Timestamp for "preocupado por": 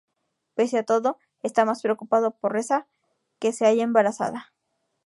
1.83-2.53